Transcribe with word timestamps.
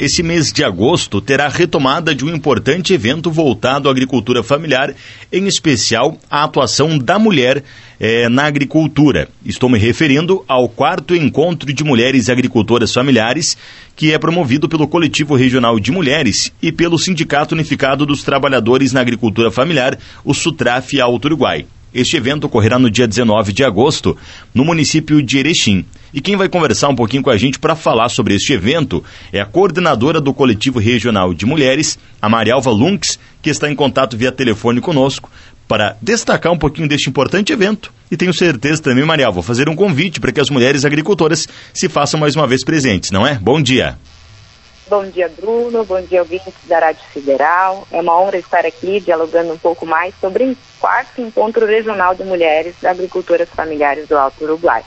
esse 0.00 0.22
mês 0.22 0.52
de 0.52 0.62
agosto 0.62 1.20
terá 1.20 1.48
retomada 1.48 2.14
de 2.14 2.24
um 2.24 2.34
importante 2.34 2.92
evento 2.92 3.30
voltado 3.30 3.88
à 3.88 3.92
agricultura 3.92 4.42
familiar, 4.42 4.94
em 5.32 5.46
especial 5.46 6.16
a 6.30 6.44
atuação 6.44 6.96
da 6.96 7.18
mulher 7.18 7.64
eh, 7.98 8.28
na 8.28 8.44
agricultura. 8.44 9.28
Estou 9.44 9.68
me 9.68 9.78
referindo 9.78 10.44
ao 10.46 10.68
quarto 10.68 11.16
encontro 11.16 11.72
de 11.72 11.82
mulheres 11.82 12.28
agricultoras 12.28 12.92
familiares, 12.92 13.56
que 13.96 14.12
é 14.12 14.18
promovido 14.18 14.68
pelo 14.68 14.86
Coletivo 14.86 15.34
Regional 15.34 15.80
de 15.80 15.90
Mulheres 15.90 16.52
e 16.62 16.70
pelo 16.70 16.98
Sindicato 16.98 17.54
Unificado 17.54 18.06
dos 18.06 18.22
Trabalhadores 18.22 18.92
na 18.92 19.00
Agricultura 19.00 19.50
Familiar, 19.50 19.98
o 20.24 20.32
SUTRAF 20.32 21.00
Alto 21.00 21.26
Uruguai. 21.26 21.66
Este 21.98 22.16
evento 22.16 22.44
ocorrerá 22.44 22.78
no 22.78 22.88
dia 22.88 23.08
19 23.08 23.52
de 23.52 23.64
agosto, 23.64 24.16
no 24.54 24.64
município 24.64 25.20
de 25.20 25.36
Erechim. 25.36 25.84
E 26.14 26.20
quem 26.20 26.36
vai 26.36 26.48
conversar 26.48 26.88
um 26.88 26.94
pouquinho 26.94 27.24
com 27.24 27.30
a 27.30 27.36
gente 27.36 27.58
para 27.58 27.74
falar 27.74 28.08
sobre 28.08 28.36
este 28.36 28.52
evento 28.52 29.02
é 29.32 29.40
a 29.40 29.44
coordenadora 29.44 30.20
do 30.20 30.32
Coletivo 30.32 30.78
Regional 30.78 31.34
de 31.34 31.44
Mulheres, 31.44 31.98
a 32.22 32.28
Marialva 32.28 32.70
Lunks, 32.70 33.18
que 33.42 33.50
está 33.50 33.68
em 33.68 33.74
contato 33.74 34.16
via 34.16 34.30
telefone 34.30 34.80
conosco 34.80 35.28
para 35.66 35.96
destacar 36.00 36.52
um 36.52 36.56
pouquinho 36.56 36.86
deste 36.86 37.10
importante 37.10 37.52
evento. 37.52 37.92
E 38.12 38.16
tenho 38.16 38.32
certeza 38.32 38.80
também, 38.80 39.04
Marial, 39.04 39.32
vou 39.32 39.42
fazer 39.42 39.68
um 39.68 39.74
convite 39.74 40.20
para 40.20 40.30
que 40.30 40.40
as 40.40 40.50
mulheres 40.50 40.84
agricultoras 40.84 41.48
se 41.74 41.88
façam 41.88 42.20
mais 42.20 42.36
uma 42.36 42.46
vez 42.46 42.62
presentes, 42.62 43.10
não 43.10 43.26
é? 43.26 43.34
Bom 43.34 43.60
dia. 43.60 43.98
Bom 44.88 45.04
dia, 45.04 45.28
Bruno. 45.28 45.84
Bom 45.84 46.00
dia, 46.00 46.20
ouvintes 46.20 46.54
da 46.64 46.78
Rádio 46.78 47.02
Federal. 47.12 47.86
É 47.92 48.00
uma 48.00 48.18
honra 48.18 48.38
estar 48.38 48.64
aqui 48.64 49.00
dialogando 49.00 49.52
um 49.52 49.58
pouco 49.58 49.84
mais 49.84 50.14
sobre 50.18 50.44
o 50.44 50.56
quarto 50.80 51.20
encontro 51.20 51.66
regional 51.66 52.14
de 52.14 52.24
mulheres 52.24 52.82
agricultoras 52.82 53.50
familiares 53.50 54.08
do 54.08 54.16
Alto 54.16 54.42
Uruguai. 54.44 54.82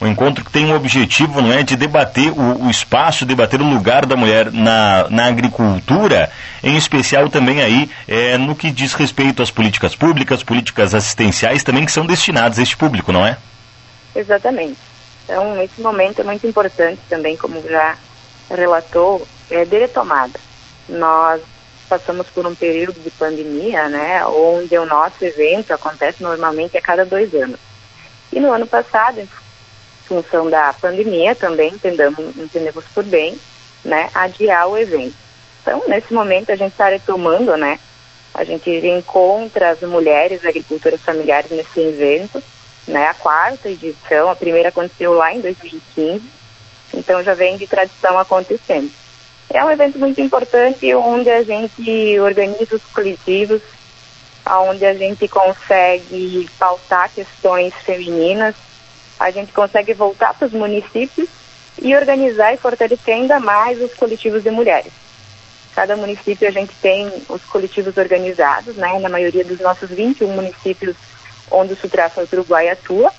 Um 0.00 0.06
encontro 0.06 0.44
que 0.44 0.52
tem 0.52 0.66
um 0.66 0.76
objetivo, 0.76 1.40
não 1.40 1.52
é, 1.52 1.62
de 1.62 1.74
debater 1.74 2.30
o, 2.30 2.66
o 2.66 2.70
espaço, 2.70 3.24
debater 3.24 3.60
o 3.60 3.68
lugar 3.68 4.04
da 4.04 4.14
mulher 4.14 4.52
na, 4.52 5.08
na 5.08 5.26
agricultura, 5.26 6.30
em 6.62 6.76
especial 6.76 7.30
também 7.30 7.62
aí 7.62 7.90
é, 8.06 8.36
no 8.36 8.54
que 8.54 8.70
diz 8.70 8.92
respeito 8.92 9.42
às 9.42 9.50
políticas 9.50 9.96
públicas, 9.96 10.44
políticas 10.44 10.94
assistenciais 10.94 11.64
também 11.64 11.84
que 11.84 11.90
são 11.90 12.06
destinadas 12.06 12.58
a 12.58 12.62
este 12.62 12.76
público, 12.76 13.10
não 13.10 13.26
é? 13.26 13.38
Exatamente. 14.14 14.76
Então, 15.24 15.60
esse 15.62 15.80
momento 15.80 16.20
é 16.20 16.24
muito 16.24 16.46
importante 16.46 17.00
também, 17.08 17.36
como 17.36 17.60
já 17.68 17.96
relatou, 18.50 19.26
é 19.50 19.64
de 19.64 19.78
retomada. 19.78 20.38
Nós 20.88 21.42
passamos 21.88 22.26
por 22.28 22.46
um 22.46 22.54
período 22.54 23.00
de 23.00 23.10
pandemia, 23.10 23.88
né, 23.88 24.24
onde 24.26 24.76
o 24.76 24.84
nosso 24.84 25.24
evento 25.24 25.72
acontece 25.72 26.22
normalmente 26.22 26.76
a 26.76 26.82
cada 26.82 27.04
dois 27.04 27.34
anos. 27.34 27.58
E 28.32 28.38
no 28.38 28.52
ano 28.52 28.66
passado, 28.66 29.20
em 29.20 29.28
função 30.06 30.50
da 30.50 30.72
pandemia 30.74 31.34
também, 31.34 31.72
entendamos, 31.72 32.36
entendemos 32.36 32.84
por 32.94 33.04
bem, 33.04 33.38
né, 33.84 34.10
adiar 34.14 34.68
o 34.68 34.76
evento. 34.76 35.16
Então, 35.62 35.82
nesse 35.88 36.12
momento, 36.12 36.52
a 36.52 36.56
gente 36.56 36.72
está 36.72 36.88
retomando, 36.88 37.56
né, 37.56 37.78
a 38.34 38.44
gente 38.44 38.70
encontra 38.70 39.70
as 39.70 39.80
mulheres 39.80 40.44
agricultoras 40.44 41.00
familiares 41.00 41.50
nesse 41.50 41.80
evento, 41.80 42.42
né, 42.86 43.06
a 43.06 43.14
quarta 43.14 43.68
edição, 43.68 44.30
a 44.30 44.36
primeira 44.36 44.68
aconteceu 44.68 45.14
lá 45.14 45.32
em 45.32 45.40
2015, 45.40 46.22
então 46.94 47.22
já 47.22 47.34
vem 47.34 47.56
de 47.56 47.66
tradição 47.66 48.18
acontecendo. 48.18 48.90
É 49.50 49.64
um 49.64 49.70
evento 49.70 49.98
muito 49.98 50.20
importante 50.20 50.94
onde 50.94 51.30
a 51.30 51.42
gente 51.42 52.20
organiza 52.20 52.76
os 52.76 52.84
coletivos, 52.84 53.62
onde 54.46 54.84
a 54.84 54.94
gente 54.94 55.26
consegue 55.28 56.48
pautar 56.58 57.10
questões 57.14 57.72
femininas, 57.84 58.54
a 59.18 59.30
gente 59.30 59.52
consegue 59.52 59.94
voltar 59.94 60.34
para 60.34 60.46
os 60.46 60.52
municípios 60.52 61.28
e 61.80 61.94
organizar 61.94 62.54
e 62.54 62.56
fortalecer 62.56 63.14
ainda 63.14 63.40
mais 63.40 63.80
os 63.80 63.94
coletivos 63.94 64.42
de 64.42 64.50
mulheres. 64.50 64.92
Cada 65.74 65.96
município 65.96 66.48
a 66.48 66.50
gente 66.50 66.72
tem 66.82 67.10
os 67.28 67.42
coletivos 67.44 67.96
organizados, 67.96 68.76
né, 68.76 68.98
na 68.98 69.08
maioria 69.08 69.44
dos 69.44 69.60
nossos 69.60 69.88
21 69.90 70.28
municípios 70.28 70.96
onde 71.50 71.72
o 71.72 71.76
Sutrafa 71.76 72.26
Uruguai 72.32 72.68
atua, 72.68 73.12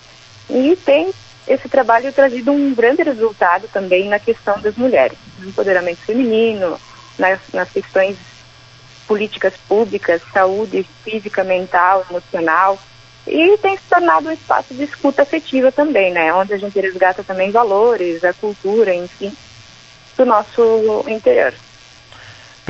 e 0.49 0.75
tem 0.75 1.11
esse 1.49 1.67
trabalho 1.67 2.13
trazido 2.13 2.51
um 2.51 2.75
grande 2.75 3.01
resultado 3.01 3.67
também 3.73 4.07
na 4.07 4.19
questão 4.19 4.61
das 4.61 4.75
mulheres, 4.75 5.17
no 5.39 5.49
empoderamento 5.49 5.97
feminino, 5.97 6.79
nas, 7.17 7.39
nas 7.51 7.69
questões 7.71 8.17
políticas 9.07 9.55
públicas, 9.67 10.21
saúde 10.31 10.87
física, 11.03 11.43
mental, 11.43 12.05
emocional, 12.07 12.77
e 13.25 13.57
tem 13.57 13.75
se 13.75 13.83
tornado 13.89 14.29
um 14.29 14.31
espaço 14.31 14.75
de 14.75 14.83
escuta 14.83 15.23
afetiva 15.23 15.71
também, 15.71 16.13
né? 16.13 16.31
Onde 16.33 16.53
a 16.53 16.57
gente 16.57 16.79
resgata 16.79 17.23
também 17.23 17.49
valores, 17.49 18.23
a 18.23 18.33
cultura, 18.33 18.93
enfim, 18.93 19.33
do 20.15 20.25
nosso 20.25 21.03
interior. 21.07 21.53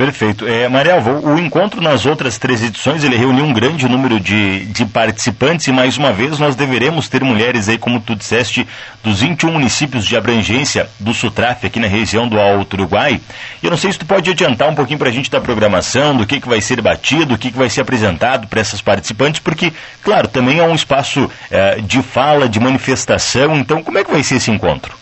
Perfeito. 0.00 0.48
É, 0.48 0.66
Maria 0.66 0.96
o 0.96 1.38
encontro 1.38 1.78
nas 1.82 2.06
outras 2.06 2.38
três 2.38 2.62
edições, 2.62 3.04
ele 3.04 3.18
reuniu 3.18 3.44
um 3.44 3.52
grande 3.52 3.86
número 3.86 4.18
de, 4.18 4.64
de 4.64 4.86
participantes 4.86 5.66
e 5.66 5.72
mais 5.72 5.98
uma 5.98 6.10
vez 6.10 6.38
nós 6.38 6.56
deveremos 6.56 7.06
ter 7.06 7.22
mulheres 7.22 7.68
aí, 7.68 7.76
como 7.76 8.00
tu 8.00 8.16
disseste, 8.16 8.66
dos 9.04 9.20
21 9.20 9.52
municípios 9.52 10.06
de 10.06 10.16
abrangência 10.16 10.88
do 10.98 11.12
Sutraf 11.12 11.66
aqui 11.66 11.78
na 11.78 11.86
região 11.86 12.26
do 12.26 12.40
Alto 12.40 12.78
Uruguai. 12.78 13.20
Eu 13.62 13.68
não 13.68 13.76
sei 13.76 13.92
se 13.92 13.98
tu 13.98 14.06
pode 14.06 14.30
adiantar 14.30 14.70
um 14.70 14.74
pouquinho 14.74 14.98
para 14.98 15.10
a 15.10 15.12
gente 15.12 15.30
da 15.30 15.38
programação, 15.38 16.16
do 16.16 16.26
que, 16.26 16.40
que 16.40 16.48
vai 16.48 16.62
ser 16.62 16.76
debatido, 16.76 17.34
o 17.34 17.38
que, 17.38 17.50
que 17.50 17.58
vai 17.58 17.68
ser 17.68 17.82
apresentado 17.82 18.48
para 18.48 18.62
essas 18.62 18.80
participantes, 18.80 19.40
porque, 19.40 19.70
claro, 20.02 20.28
também 20.28 20.60
é 20.60 20.64
um 20.64 20.74
espaço 20.74 21.30
é, 21.50 21.78
de 21.78 22.00
fala, 22.00 22.48
de 22.48 22.58
manifestação, 22.58 23.54
então 23.54 23.82
como 23.82 23.98
é 23.98 24.04
que 24.04 24.10
vai 24.10 24.22
ser 24.22 24.36
esse 24.36 24.50
encontro? 24.50 24.98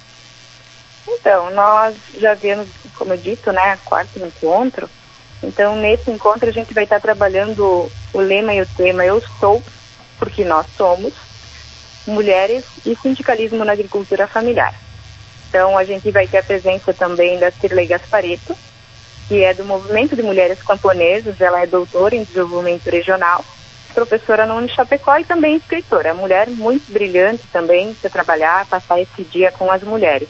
Então, 1.29 1.51
nós 1.51 1.95
já 2.17 2.33
vemos 2.33 2.67
como 2.97 3.13
eu 3.13 3.19
disse, 3.19 3.53
né, 3.53 3.79
quarto 3.85 4.19
encontro. 4.19 4.89
Então, 5.43 5.77
nesse 5.77 6.11
encontro, 6.11 6.49
a 6.49 6.53
gente 6.53 6.73
vai 6.73 6.85
estar 6.85 7.01
trabalhando 7.01 7.93
o 8.15 8.19
lema 8.19 8.55
e 8.55 8.63
o 8.63 8.67
tema 8.67 9.05
Eu 9.05 9.23
Sou, 9.39 9.63
porque 10.19 10.43
nós 10.43 10.65
somos, 10.75 11.13
mulheres 12.07 12.65
e 12.87 12.97
sindicalismo 12.97 13.63
na 13.63 13.73
agricultura 13.75 14.27
familiar. 14.27 14.73
Então, 15.51 15.77
a 15.77 15.85
gente 15.85 16.11
vai 16.11 16.27
ter 16.27 16.39
a 16.39 16.43
presença 16.43 16.95
também 16.95 17.39
da 17.39 17.51
Cirlei 17.51 17.87
Gaspareto, 17.87 18.57
que 19.29 19.45
é 19.45 19.53
do 19.53 19.67
Movimento 19.67 20.17
de 20.17 20.23
Mulheres 20.23 20.63
Camponesas, 20.63 21.39
ela 21.43 21.61
é 21.61 21.67
doutora 21.67 22.17
em 22.17 22.25
desenvolvimento 22.25 22.87
regional, 22.87 23.45
professora 23.93 24.47
no 24.47 24.57
Unichapecó 24.57 25.19
e 25.19 25.27
também 25.27 25.57
escritora. 25.57 26.15
Mulher 26.15 26.49
muito 26.49 26.91
brilhante 26.91 27.43
também 27.53 27.93
para 27.93 28.09
trabalhar, 28.09 28.65
passar 28.65 28.99
esse 28.99 29.23
dia 29.25 29.53
com 29.53 29.71
as 29.71 29.83
mulheres. 29.83 30.27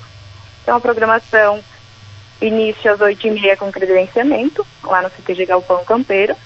Então, 0.62 0.76
a 0.76 0.80
programação 0.80 1.62
Início 2.41 2.92
às 2.92 3.00
8h30 3.00 3.56
com 3.56 3.72
credenciamento, 3.72 4.64
lá 4.84 5.02
no 5.02 5.10
CTG 5.10 5.46
Galpão 5.46 5.84
Campeiro. 5.84 6.36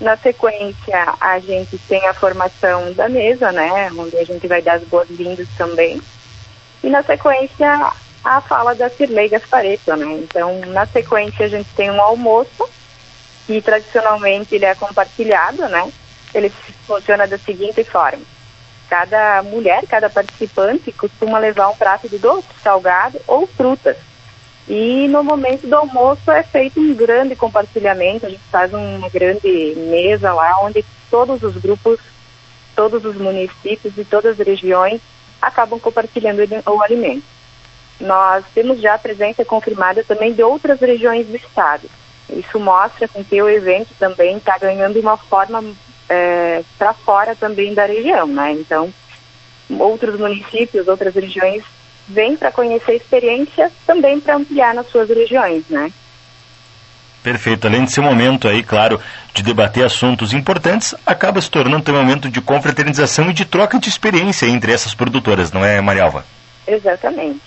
Na 0.00 0.16
sequência, 0.16 1.14
a 1.20 1.38
gente 1.38 1.78
tem 1.78 2.04
a 2.08 2.14
formação 2.14 2.92
da 2.92 3.08
mesa, 3.08 3.52
né, 3.52 3.90
onde 3.96 4.16
a 4.16 4.24
gente 4.24 4.48
vai 4.48 4.60
dar 4.60 4.74
as 4.74 4.82
boas-vindas 4.82 5.46
também. 5.56 6.00
E 6.82 6.90
na 6.90 7.02
sequência, 7.04 7.92
a 8.24 8.40
fala 8.40 8.74
da 8.74 8.90
Cirlei 8.90 9.28
Gaspareto, 9.28 9.94
né. 9.94 10.12
Então, 10.14 10.58
na 10.66 10.86
sequência, 10.86 11.46
a 11.46 11.48
gente 11.48 11.68
tem 11.76 11.90
um 11.90 12.00
almoço, 12.00 12.68
que 13.46 13.62
tradicionalmente 13.62 14.54
ele 14.54 14.64
é 14.64 14.74
compartilhado, 14.74 15.68
né. 15.68 15.92
Ele 16.34 16.50
funciona 16.84 17.28
da 17.28 17.38
seguinte 17.38 17.84
forma. 17.84 18.31
Cada 18.92 19.42
mulher, 19.42 19.86
cada 19.88 20.10
participante 20.10 20.92
costuma 20.92 21.38
levar 21.38 21.70
um 21.70 21.76
prato 21.76 22.10
de 22.10 22.18
doce, 22.18 22.46
salgado 22.62 23.18
ou 23.26 23.46
frutas 23.46 23.96
e 24.68 25.08
no 25.08 25.24
momento 25.24 25.66
do 25.66 25.74
almoço 25.74 26.30
é 26.30 26.42
feito 26.42 26.78
um 26.78 26.94
grande 26.94 27.34
compartilhamento, 27.34 28.26
a 28.26 28.30
gente 28.30 28.42
faz 28.50 28.72
uma 28.72 29.08
grande 29.08 29.74
mesa 29.76 30.32
lá 30.32 30.60
onde 30.62 30.84
todos 31.10 31.42
os 31.42 31.56
grupos, 31.56 31.98
todos 32.76 33.04
os 33.04 33.16
municípios 33.16 33.96
e 33.96 34.04
todas 34.04 34.38
as 34.38 34.46
regiões 34.46 35.00
acabam 35.40 35.80
compartilhando 35.80 36.40
o 36.66 36.82
alimento. 36.82 37.24
Nós 38.00 38.44
temos 38.54 38.80
já 38.80 38.94
a 38.94 38.98
presença 38.98 39.44
confirmada 39.44 40.04
também 40.04 40.32
de 40.32 40.42
outras 40.42 40.80
regiões 40.80 41.26
do 41.26 41.36
estado. 41.36 41.88
Isso 42.30 42.58
mostra 42.60 43.08
com 43.08 43.24
que 43.24 43.42
o 43.42 43.48
evento 43.48 43.90
também 43.98 44.36
está 44.36 44.56
ganhando 44.58 44.98
uma 45.00 45.16
forma 45.16 45.62
é, 46.12 46.62
para 46.78 46.92
fora 46.92 47.34
também 47.34 47.72
da 47.72 47.86
região, 47.86 48.26
né? 48.26 48.52
Então, 48.52 48.92
outros 49.70 50.20
municípios, 50.20 50.86
outras 50.86 51.14
regiões 51.14 51.64
vem 52.06 52.36
para 52.36 52.52
conhecer 52.52 52.92
a 52.92 52.96
experiência, 52.96 53.72
também 53.86 54.20
para 54.20 54.36
ampliar 54.36 54.74
nas 54.74 54.88
suas 54.88 55.08
regiões, 55.08 55.64
né? 55.70 55.90
Perfeito. 57.22 57.66
Além 57.66 57.84
de 57.84 57.92
ser 57.92 58.00
um 58.00 58.04
momento 58.04 58.46
aí, 58.46 58.62
claro, 58.62 59.00
de 59.32 59.42
debater 59.42 59.86
assuntos 59.86 60.34
importantes, 60.34 60.94
acaba 61.06 61.40
se 61.40 61.50
tornando 61.50 61.84
também 61.84 62.02
um 62.02 62.04
momento 62.04 62.28
de 62.28 62.40
confraternização 62.42 63.30
e 63.30 63.32
de 63.32 63.46
troca 63.46 63.78
de 63.78 63.88
experiência 63.88 64.46
entre 64.46 64.72
essas 64.72 64.92
produtoras, 64.92 65.50
não 65.50 65.64
é, 65.64 65.80
Marialva? 65.80 66.26
Exatamente. 66.66 67.40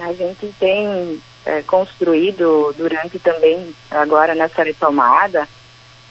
A 0.00 0.12
gente 0.12 0.52
tem 0.58 1.20
é, 1.46 1.62
construído 1.62 2.74
durante 2.76 3.18
também, 3.18 3.74
agora 3.90 4.34
nessa 4.34 4.62
retomada, 4.62 5.48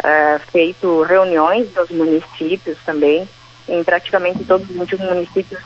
é, 0.04 0.40
feito 0.51 1.04
reuniões 1.04 1.69
dos 1.69 1.90
municípios 1.90 2.78
também, 2.86 3.28
em 3.68 3.84
praticamente 3.84 4.44
todos 4.46 4.69
os 4.69 4.75
21 4.75 5.06
municípios 5.06 5.60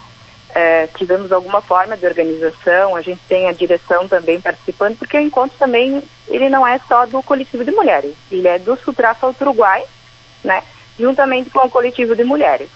é, 0.54 0.88
tivemos 0.88 1.32
alguma 1.32 1.62
forma 1.62 1.98
de 1.98 2.06
organização, 2.06 2.96
a 2.96 3.02
gente 3.02 3.22
tem 3.28 3.48
a 3.48 3.54
direção 3.54 4.08
também 4.08 4.40
participando, 4.40 4.98
porque 4.98 5.18
o 5.18 5.22
encontro 5.22 5.58
também, 5.58 6.04
ele 6.28 6.50
não 6.50 6.66
é 6.66 6.80
só 6.88 7.06
do 7.06 7.24
coletivo 7.24 7.66
de 7.66 7.72
mulheres, 7.72 8.14
ele 8.32 8.48
é 8.48 8.60
do 8.60 8.78
Sutrafa 8.78 9.34
Uruguai, 9.42 9.84
né, 10.44 10.64
juntamente 11.00 11.50
com 11.50 11.66
o 11.66 11.70
coletivo 11.70 12.16
de 12.16 12.24
mulheres. 12.24 12.70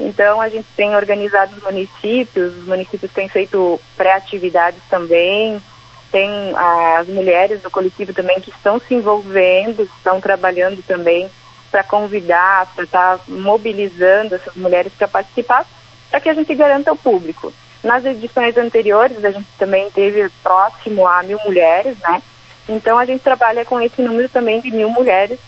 Então, 0.00 0.40
a 0.40 0.48
gente 0.48 0.66
tem 0.76 0.94
organizado 0.94 1.56
os 1.56 1.62
municípios, 1.62 2.56
os 2.56 2.64
municípios 2.64 3.12
têm 3.12 3.28
feito 3.28 3.80
pré-atividades 3.96 4.80
também, 4.88 5.60
tem 6.10 6.30
as 6.56 7.06
mulheres 7.06 7.62
do 7.62 7.70
coletivo 7.70 8.12
também 8.12 8.40
que 8.40 8.50
estão 8.50 8.78
se 8.80 8.94
envolvendo, 8.94 9.82
estão 9.82 10.20
trabalhando 10.20 10.82
também 10.82 11.30
para 11.70 11.82
convidar, 11.82 12.72
para 12.74 12.84
estar 12.84 13.18
tá 13.18 13.24
mobilizando 13.28 14.34
essas 14.34 14.54
mulheres 14.54 14.92
para 14.96 15.06
participar, 15.06 15.66
para 16.10 16.20
que 16.20 16.28
a 16.28 16.34
gente 16.34 16.54
garanta 16.54 16.92
o 16.92 16.96
público. 16.96 17.52
Nas 17.82 18.04
edições 18.04 18.56
anteriores, 18.56 19.24
a 19.24 19.30
gente 19.30 19.48
também 19.58 19.90
teve 19.90 20.28
próximo 20.42 21.06
a 21.06 21.22
mil 21.22 21.38
mulheres, 21.44 21.96
né? 21.98 22.22
Então, 22.68 22.98
a 22.98 23.04
gente 23.04 23.22
trabalha 23.22 23.64
com 23.64 23.80
esse 23.80 24.02
número 24.02 24.28
também 24.28 24.60
de 24.60 24.70
mil 24.70 24.90
mulheres 24.90 25.38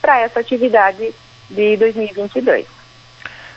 para 0.00 0.20
essa 0.20 0.40
atividade 0.40 1.14
de 1.50 1.76
2022. 1.76 2.79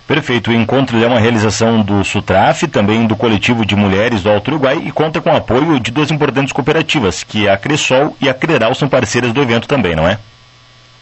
Perfeito. 0.07 0.51
O 0.51 0.53
encontro 0.53 1.01
é 1.01 1.07
uma 1.07 1.19
realização 1.19 1.81
do 1.81 2.03
SUTRAF, 2.03 2.67
também 2.67 3.07
do 3.07 3.15
coletivo 3.15 3.65
de 3.65 3.75
mulheres 3.75 4.21
do 4.21 4.29
Alto 4.29 4.49
Uruguai 4.49 4.81
e 4.85 4.91
conta 4.91 5.21
com 5.21 5.29
o 5.29 5.35
apoio 5.35 5.79
de 5.79 5.91
duas 5.91 6.11
importantes 6.11 6.51
cooperativas, 6.51 7.23
que 7.23 7.47
é 7.47 7.51
a 7.51 7.57
Cressol 7.57 8.15
e 8.19 8.27
a 8.27 8.33
Creral 8.33 8.75
são 8.75 8.89
parceiras 8.89 9.31
do 9.31 9.41
evento 9.41 9.67
também, 9.67 9.95
não 9.95 10.07
é? 10.07 10.19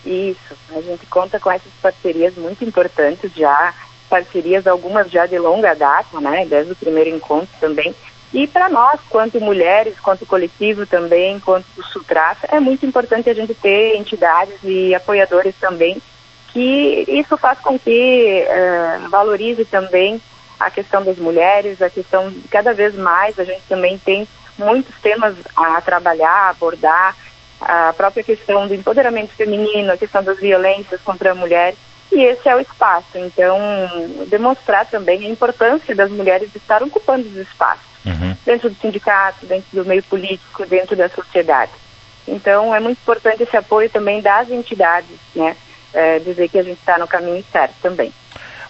Isso. 0.05 0.55
A 0.75 0.81
gente 0.81 1.05
conta 1.07 1.39
com 1.39 1.51
essas 1.51 1.71
parcerias 1.81 2.35
muito 2.35 2.63
importantes 2.63 3.31
já, 3.35 3.73
parcerias 4.09 4.67
algumas 4.67 5.09
já 5.09 5.25
de 5.25 5.37
longa 5.37 5.73
data, 5.73 6.19
né, 6.19 6.45
desde 6.45 6.73
o 6.73 6.75
primeiro 6.75 7.09
encontro 7.09 7.49
também. 7.59 7.95
E 8.33 8.47
para 8.47 8.69
nós, 8.69 8.99
quanto 9.09 9.41
mulheres, 9.41 9.99
quanto 9.99 10.25
coletivo 10.25 10.85
também, 10.85 11.39
quanto 11.39 11.65
SUTRAF, 11.91 12.45
é 12.49 12.59
muito 12.59 12.85
importante 12.85 13.29
a 13.29 13.33
gente 13.33 13.53
ter 13.53 13.97
entidades 13.97 14.55
e 14.63 14.95
apoiadores 14.95 15.53
também 15.59 16.01
que 16.53 17.05
isso 17.07 17.37
faz 17.37 17.59
com 17.59 17.77
que 17.77 18.45
uh, 18.45 19.09
valorize 19.09 19.65
também 19.65 20.21
a 20.59 20.69
questão 20.69 21.03
das 21.03 21.17
mulheres, 21.17 21.81
a 21.81 21.89
questão 21.89 22.31
cada 22.49 22.73
vez 22.73 22.93
mais 22.95 23.39
a 23.39 23.43
gente 23.43 23.63
também 23.67 23.97
tem 23.97 24.27
muitos 24.57 24.93
temas 25.01 25.35
a 25.55 25.81
trabalhar, 25.81 26.29
a 26.29 26.49
abordar, 26.49 27.15
a 27.59 27.93
própria 27.93 28.23
questão 28.23 28.67
do 28.67 28.75
empoderamento 28.75 29.33
feminino, 29.33 29.91
a 29.91 29.97
questão 29.97 30.23
das 30.23 30.39
violências 30.39 31.01
contra 31.01 31.31
a 31.31 31.35
mulher, 31.35 31.75
e 32.11 32.21
esse 32.23 32.47
é 32.47 32.55
o 32.55 32.59
espaço. 32.59 33.15
Então, 33.15 33.57
demonstrar 34.27 34.85
também 34.85 35.25
a 35.25 35.29
importância 35.29 35.95
das 35.95 36.11
mulheres 36.11 36.53
estarem 36.55 36.87
ocupando 36.87 37.27
os 37.27 37.37
espaços, 37.37 37.85
uhum. 38.05 38.35
dentro 38.45 38.69
do 38.69 38.75
sindicato, 38.75 39.45
dentro 39.45 39.67
do 39.71 39.85
meio 39.85 40.03
político, 40.03 40.65
dentro 40.65 40.95
da 40.95 41.09
sociedade. 41.09 41.71
Então, 42.27 42.73
é 42.73 42.79
muito 42.79 42.99
importante 42.99 43.43
esse 43.43 43.57
apoio 43.57 43.89
também 43.89 44.21
das 44.21 44.49
entidades, 44.49 45.17
né? 45.35 45.55
É, 45.93 46.19
dizer 46.19 46.49
que 46.49 46.57
a 46.57 46.63
gente 46.63 46.79
está 46.79 46.97
no 46.97 47.07
caminho 47.07 47.43
certo 47.51 47.75
também. 47.81 48.11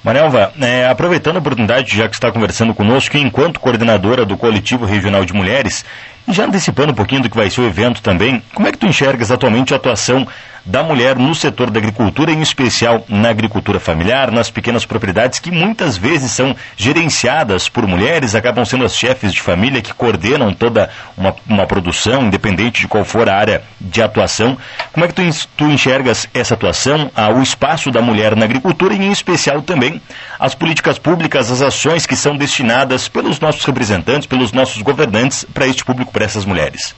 Manelva, 0.04 0.52
é, 0.60 0.88
aproveitando 0.88 1.36
a 1.36 1.40
oportunidade, 1.40 1.96
já 1.96 2.10
que 2.10 2.16
está 2.16 2.32
conversando 2.32 2.74
conosco, 2.74 3.18
enquanto 3.18 3.60
coordenadora 3.60 4.26
do 4.26 4.36
Coletivo 4.36 4.84
Regional 4.84 5.24
de 5.24 5.34
Mulheres, 5.34 5.86
e 6.28 6.34
já 6.34 6.46
antecipando 6.46 6.92
um 6.92 6.96
pouquinho 6.96 7.22
do 7.22 7.30
que 7.30 7.38
vai 7.38 7.50
ser 7.52 7.62
o 7.62 7.68
evento 7.68 8.02
também, 8.02 8.42
como 8.54 8.68
é 8.68 8.72
que 8.72 8.80
tu 8.80 8.88
enxergas 8.88 9.30
atualmente 9.30 9.74
a 9.74 9.78
atuação 9.78 10.28
da 10.66 10.84
mulher 10.84 11.18
no 11.18 11.34
setor 11.34 11.70
da 11.70 11.80
agricultura, 11.80 12.32
em 12.32 12.42
especial 12.42 13.04
na 13.08 13.30
agricultura 13.30 13.80
familiar, 13.80 14.32
nas 14.32 14.50
pequenas 14.50 14.86
propriedades 14.86 15.40
que 15.40 15.52
muitas 15.52 15.98
vezes 15.98 16.32
são 16.32 16.56
gerenciadas 16.78 17.68
por 17.68 17.88
mulheres, 17.88 18.36
acabam 18.36 18.66
sendo 18.66 18.86
as 18.86 18.96
chefes 18.96 19.34
de 19.34 19.42
família 19.42 19.82
que 19.82 19.94
coordenam 19.94 20.54
toda 20.54 20.90
uma, 21.18 21.36
uma 21.48 21.66
produção, 21.66 22.24
independente 22.24 22.82
de 22.82 22.88
qual 22.88 23.04
for 23.04 23.28
a 23.28 23.36
área 23.36 23.64
de 23.80 24.02
atuação. 24.02 24.58
Como 24.92 25.06
é 25.06 25.08
que 25.08 25.14
tu, 25.14 25.48
tu 25.58 25.66
enxergas 25.66 26.28
essa 26.34 26.54
atuação, 26.54 27.12
ah, 27.16 27.30
o 27.30 27.42
espaço 27.42 27.92
da 27.92 28.02
mulher 28.02 28.36
na 28.36 28.46
agricultura 28.46 28.94
e, 28.94 28.98
em 28.98 29.12
especial, 29.12 29.62
também 29.62 30.02
as 30.40 30.56
políticas 30.56 30.98
públicas, 30.98 31.52
as 31.52 31.62
ações 31.62 32.06
que 32.06 32.16
são 32.16 32.36
destinadas 32.38 33.08
pelos 33.08 33.40
nossos 33.40 33.64
representantes, 33.66 34.28
pelos 34.28 34.52
nossos 34.52 34.82
governantes 34.82 35.46
para 35.54 35.68
este 35.68 35.84
público, 35.84 36.12
para 36.12 36.26
essas 36.26 36.46
mulheres? 36.46 36.96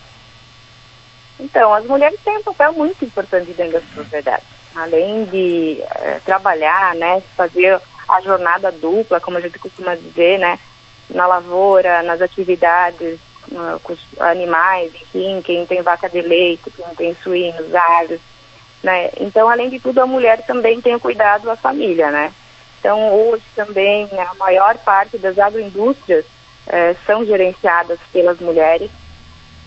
Então, 1.44 1.74
as 1.74 1.86
mulheres 1.86 2.18
têm 2.24 2.38
um 2.38 2.44
papel 2.44 2.72
muito 2.72 3.04
importante 3.04 3.52
dentro 3.52 3.74
da 3.74 3.82
sociedade. 3.94 4.44
Além 4.74 5.26
de 5.26 5.82
é, 5.82 6.22
trabalhar, 6.26 6.96
né, 6.96 7.22
fazer 7.36 7.80
a 8.08 8.22
jornada 8.22 8.72
dupla, 8.72 9.20
como 9.20 9.38
a 9.38 9.42
gente 9.42 9.60
costuma 9.60 9.94
dizer, 9.94 10.40
né, 10.40 10.58
na 11.10 11.28
lavoura, 11.28 12.02
nas 12.02 12.22
atividades 12.22 13.20
uh, 13.52 13.78
com 13.84 13.92
os 13.92 14.00
animais, 14.20 14.94
enfim, 14.96 15.42
quem 15.42 15.66
tem 15.66 15.82
vaca 15.82 16.10
de 16.10 16.22
leite, 16.22 16.72
quem 16.72 16.96
tem 16.96 17.16
suínos, 17.22 17.76
aves, 17.76 18.22
né. 18.82 19.10
Então, 19.20 19.50
além 19.50 19.70
de 19.70 19.82
tudo, 19.82 20.00
a 20.00 20.08
mulher 20.08 20.46
também 20.46 20.80
tem 20.80 20.96
o 20.96 21.00
cuidado 21.00 21.44
da 21.44 21.58
família, 21.58 22.10
né. 22.10 22.32
Então, 22.80 23.14
hoje 23.14 23.44
também 23.54 24.10
a 24.18 24.34
maior 24.36 24.78
parte 24.78 25.18
das 25.18 25.38
agroindústrias 25.38 26.26
eh, 26.68 26.96
são 27.06 27.26
gerenciadas 27.26 28.00
pelas 28.12 28.40
mulheres 28.40 28.90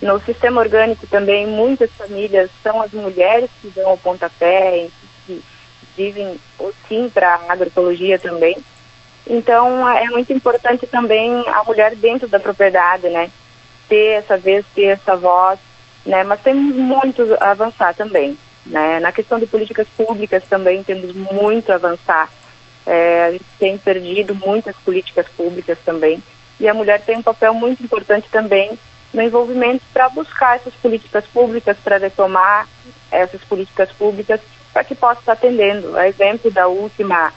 no 0.01 0.19
sistema 0.21 0.61
orgânico 0.61 1.07
também, 1.07 1.47
muitas 1.47 1.89
famílias 1.91 2.51
são 2.61 2.81
as 2.81 2.91
mulheres 2.91 3.49
que 3.61 3.69
dão 3.69 3.93
o 3.93 3.97
pontapé, 3.97 4.87
que 5.25 5.43
vivem 5.95 6.39
sim 6.87 7.09
para 7.09 7.35
a 7.35 7.53
agroecologia 7.53 8.19
também. 8.19 8.55
Então, 9.25 9.89
é 9.89 10.05
muito 10.05 10.31
importante 10.31 10.85
também 10.85 11.31
a 11.47 11.63
mulher 11.63 11.95
dentro 11.95 12.27
da 12.27 12.39
propriedade, 12.39 13.09
né? 13.09 13.31
Ter 13.89 14.19
essa 14.19 14.37
vez, 14.37 14.65
ter 14.75 14.85
essa 14.85 15.15
voz, 15.15 15.59
né? 16.05 16.23
Mas 16.23 16.41
temos 16.41 16.75
muito 16.75 17.35
a 17.39 17.51
avançar 17.51 17.95
também, 17.95 18.37
né? 18.65 18.99
Na 18.99 19.11
questão 19.11 19.39
de 19.39 19.47
políticas 19.47 19.87
públicas 19.97 20.43
também 20.47 20.83
temos 20.83 21.13
muito 21.13 21.71
a 21.71 21.75
avançar. 21.75 22.29
É, 22.85 23.25
a 23.25 23.31
gente 23.31 23.45
tem 23.59 23.77
perdido 23.77 24.33
muitas 24.35 24.75
políticas 24.77 25.27
públicas 25.35 25.77
também. 25.83 26.23
E 26.59 26.67
a 26.67 26.73
mulher 26.73 27.01
tem 27.01 27.17
um 27.17 27.23
papel 27.23 27.53
muito 27.53 27.83
importante 27.83 28.29
também 28.31 28.77
no 29.13 29.21
envolvimento 29.21 29.83
para 29.93 30.09
buscar 30.09 30.57
essas 30.57 30.73
políticas 30.75 31.25
públicas, 31.25 31.77
para 31.83 31.97
retomar 31.97 32.67
essas 33.11 33.41
políticas 33.41 33.91
públicas, 33.91 34.39
para 34.73 34.83
que 34.83 34.95
possa 34.95 35.19
estar 35.19 35.33
atendendo. 35.33 35.97
A 35.97 36.07
exemplo 36.07 36.51
da 36.51 36.67
última 36.67 37.33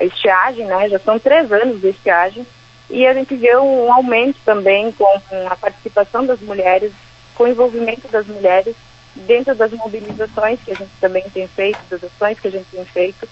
estiagem, 0.00 0.66
né, 0.66 0.88
já 0.88 0.98
são 0.98 1.18
três 1.18 1.50
anos 1.50 1.80
de 1.80 1.88
estiagem, 1.88 2.46
e 2.88 3.06
a 3.06 3.14
gente 3.14 3.34
vê 3.34 3.56
um 3.56 3.92
aumento 3.92 4.38
também 4.44 4.92
com 4.92 5.06
a 5.50 5.56
participação 5.56 6.24
das 6.24 6.40
mulheres, 6.40 6.92
com 7.34 7.44
o 7.44 7.48
envolvimento 7.48 8.06
das 8.08 8.26
mulheres 8.26 8.76
dentro 9.14 9.54
das 9.54 9.72
mobilizações 9.72 10.60
que 10.62 10.72
a 10.72 10.74
gente 10.74 10.90
também 11.00 11.24
tem 11.30 11.48
feito, 11.48 11.78
das 11.88 12.04
ações 12.04 12.38
que 12.38 12.48
a 12.48 12.50
gente 12.50 12.66
tem 12.70 12.84
feito, 12.84 13.26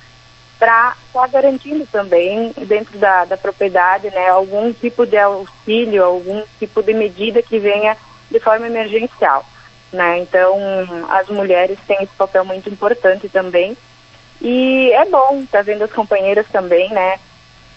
para 0.65 0.97
estar 1.07 1.21
tá 1.21 1.27
garantindo 1.27 1.87
também 1.93 2.51
dentro 2.67 2.99
da, 2.99 3.27
da 3.27 3.37
propriedade 3.37 4.09
né, 4.09 4.31
algum 4.31 4.73
tipo 4.73 5.05
de 5.05 5.19
auxílio, 5.19 6.03
algum 6.03 6.43
tipo 6.59 6.83
de 6.83 6.95
medida 6.95 7.43
que 7.43 7.59
venha 7.59 7.95
de 8.31 8.41
forma 8.41 8.67
emergencial. 8.67 9.45
Né? 9.93 10.21
Então, 10.21 10.57
as 11.11 11.29
mulheres 11.29 11.79
têm 11.87 11.99
esse 11.99 12.15
papel 12.17 12.47
muito 12.47 12.71
importante 12.71 13.29
também. 13.29 13.77
E 14.41 14.91
é 14.93 15.05
bom 15.05 15.43
estar 15.43 15.59
tá 15.59 15.63
vendo 15.63 15.85
as 15.85 15.93
companheiras 15.93 16.47
também, 16.51 16.89
né? 16.89 17.21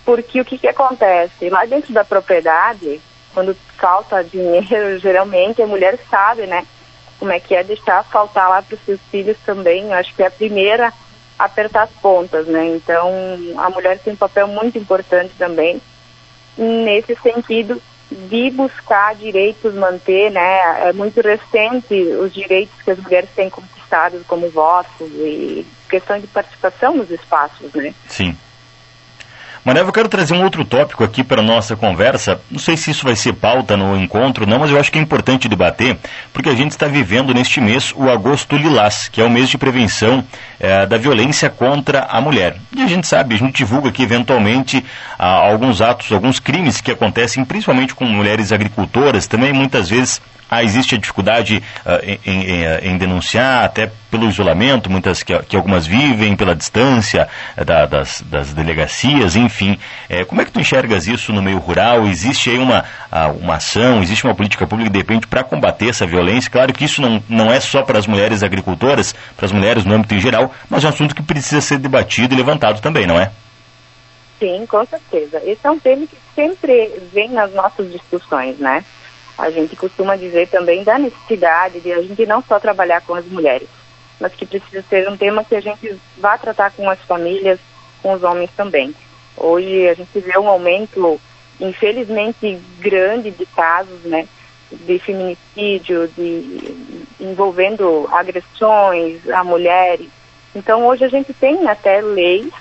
Porque 0.06 0.40
o 0.40 0.46
que, 0.46 0.58
que 0.58 0.68
acontece? 0.70 1.50
Lá 1.50 1.66
dentro 1.66 1.92
da 1.92 2.06
propriedade, 2.06 3.02
quando 3.34 3.54
falta 3.78 4.24
dinheiro, 4.24 4.98
geralmente 5.04 5.62
a 5.62 5.68
mulher 5.68 6.00
sabe, 6.10 6.48
né? 6.48 6.66
Como 7.20 7.34
é 7.34 7.40
que 7.42 7.54
é 7.54 7.66
deixar 7.66 8.06
faltar 8.06 8.50
lá 8.50 8.62
para 8.62 8.76
os 8.76 8.86
seus 8.86 9.02
filhos 9.12 9.38
também. 9.46 9.84
Eu 9.84 9.94
acho 9.94 10.16
que 10.16 10.24
é 10.24 10.28
a 10.28 10.32
primeira 10.32 10.94
apertar 11.38 11.84
as 11.84 11.92
pontas, 12.02 12.48
né? 12.48 12.76
Então, 12.76 13.12
a 13.58 13.70
mulher 13.70 14.00
tem 14.00 14.14
um 14.14 14.18
papel 14.18 14.48
muito 14.48 14.78
importante 14.78 15.34
também 15.38 15.82
nesse 16.58 17.16
sentido 17.16 17.82
de 18.10 18.50
buscar 18.52 19.16
direitos, 19.16 19.74
manter, 19.76 20.32
né? 20.32 20.88
É 20.90 20.94
muito 20.94 21.22
recente 21.22 21.94
os 21.94 22.34
direitos 22.34 22.82
que 22.82 22.92
as 22.92 22.98
mulheres 22.98 23.30
têm 23.36 23.50
conquistados 23.50 24.26
como 24.26 24.50
voto 24.50 25.04
e 25.04 25.66
questão 25.90 26.20
de 26.20 26.28
participação 26.28 26.96
nos 26.96 27.12
espaços, 27.12 27.72
né? 27.74 27.94
Sim. 28.08 28.36
Maneva, 29.68 29.90
eu 29.90 29.94
quero 29.94 30.08
trazer 30.08 30.34
um 30.34 30.46
outro 30.46 30.64
tópico 30.64 31.04
aqui 31.04 31.26
para 31.26 31.42
a 31.42 31.44
nossa 31.44 31.76
conversa. 31.76 32.40
Não 32.50 32.58
sei 32.58 32.78
se 32.78 32.90
isso 32.90 33.04
vai 33.04 33.18
ser 33.18 33.34
pauta 33.34 33.76
no 33.76 33.98
encontro, 33.98 34.48
não, 34.48 34.60
mas 34.60 34.72
eu 34.72 34.80
acho 34.80 34.90
que 34.90 34.98
é 34.98 35.02
importante 35.02 35.50
debater, 35.50 35.98
porque 36.32 36.48
a 36.48 36.56
gente 36.56 36.72
está 36.72 36.88
vivendo 36.88 37.34
neste 37.34 37.60
mês 37.60 37.92
o 37.94 38.10
Agosto 38.10 38.56
Lilás, 38.56 39.10
que 39.10 39.20
é 39.20 39.26
o 39.26 39.30
mês 39.30 39.50
de 39.50 39.58
prevenção 39.58 40.24
é, 40.58 40.86
da 40.86 40.98
violência 40.98 41.50
contra 41.50 42.04
a 42.10 42.22
mulher. 42.22 42.56
E 42.74 42.82
a 42.82 42.88
gente 42.88 43.08
sabe, 43.08 43.36
a 43.36 43.38
gente 43.38 43.58
divulga 43.58 43.90
aqui 43.90 44.04
eventualmente 44.04 44.86
ah, 45.20 45.50
alguns 45.50 45.82
atos, 45.82 46.14
alguns 46.14 46.40
crimes 46.40 46.80
que 46.80 46.90
acontecem, 46.90 47.44
principalmente 47.44 47.94
com 47.94 48.06
mulheres 48.06 48.54
agricultoras, 48.54 49.28
também 49.28 49.52
muitas 49.52 49.90
vezes 49.90 50.22
ah, 50.50 50.64
existe 50.64 50.96
a 50.96 50.98
dificuldade 50.98 51.62
uh, 51.86 52.18
em, 52.26 52.52
em, 52.52 52.92
em, 52.92 52.98
denunciar, 52.98 53.66
até 53.66 53.92
pelo 54.10 54.30
isolamento, 54.30 54.90
muitas 54.90 55.22
que, 55.22 55.38
que 55.44 55.56
algumas 55.56 55.86
vivem, 55.86 56.36
pela 56.36 56.56
distância 56.56 57.28
uh, 57.58 57.66
da, 57.66 57.86
das, 57.86 58.22
das, 58.22 58.54
delegacias, 58.54 59.36
enfim. 59.36 59.78
É, 60.08 60.24
como 60.24 60.42
é 60.42 60.46
que 60.46 60.52
tu 60.52 60.60
enxergas 60.60 61.08
isso 61.08 61.34
no 61.34 61.42
meio 61.42 61.58
rural? 61.58 62.06
Existe 62.08 62.50
aí 62.50 62.58
uma, 62.58 62.86
uh, 63.12 63.38
uma 63.42 63.56
ação, 63.56 64.02
existe 64.02 64.24
uma 64.24 64.36
política 64.36 64.66
pública, 64.66 64.90
de 64.90 64.98
repente, 64.98 65.28
para 65.28 65.44
combater 65.44 65.90
essa 65.90 66.06
violência? 66.06 66.50
Claro 66.50 66.74
que 66.74 66.86
isso 66.86 67.02
não, 67.02 67.22
não 67.28 67.52
é 67.52 67.60
só 67.60 67.84
para 67.84 68.00
as 68.00 68.08
mulheres 68.08 68.42
agricultoras, 68.42 69.14
para 69.36 69.46
as 69.46 69.52
mulheres 69.52 69.84
no 69.84 69.94
âmbito 69.94 70.16
em 70.16 70.20
geral, 70.20 70.54
mas 70.70 70.84
é 70.84 70.88
um 70.88 70.92
assunto 70.92 71.14
que 71.14 71.22
precisa 71.22 71.60
ser 71.60 71.78
debatido 71.78 72.34
e 72.34 72.38
levantado 72.38 72.80
também, 72.82 73.06
não 73.06 73.20
é? 73.20 73.32
Sim, 74.40 74.66
com 74.68 74.86
certeza. 74.86 75.42
Esse 75.44 75.66
é 75.66 75.72
um 75.72 75.80
tema 75.80 76.06
que 76.06 76.18
sempre 76.36 77.02
vem 77.12 77.30
nas 77.30 77.52
nossas 77.54 77.92
discussões, 77.92 78.58
né? 78.60 78.84
A 79.38 79.52
gente 79.52 79.76
costuma 79.76 80.16
dizer 80.16 80.48
também 80.48 80.84
da 80.84 80.98
necessidade 80.98 81.80
de 81.80 81.94
a 81.94 82.02
gente 82.02 82.26
não 82.26 82.42
só 82.42 82.60
trabalhar 82.60 83.02
com 83.02 83.14
as 83.14 83.26
mulheres, 83.26 83.70
mas 84.20 84.34
que 84.34 84.48
precisa 84.48 84.84
ser 84.90 85.08
um 85.08 85.16
tema 85.16 85.44
que 85.44 85.56
a 85.56 85.62
gente 85.62 85.96
vá 86.18 86.38
tratar 86.38 86.72
com 86.72 86.90
as 86.90 87.00
famílias, 87.02 87.60
com 88.02 88.14
os 88.14 88.24
homens 88.24 88.50
também. 88.58 88.96
Hoje 89.36 89.88
a 89.88 89.94
gente 89.94 90.20
vê 90.20 90.40
um 90.40 90.50
aumento, 90.50 91.22
infelizmente, 91.60 92.60
grande 92.80 93.30
de 93.30 93.46
casos, 93.46 94.02
né, 94.02 94.28
de 94.72 94.98
feminicídio, 94.98 96.08
de 96.08 96.76
envolvendo 97.20 98.10
agressões 98.12 99.30
a 99.30 99.44
mulheres. 99.44 100.10
Então 100.56 100.88
hoje 100.88 101.06
a 101.06 101.10
gente 101.10 101.32
tem 101.32 101.68
até 101.68 102.02
leis, 102.02 102.52